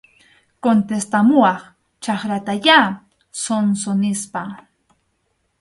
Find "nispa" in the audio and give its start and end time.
4.01-4.41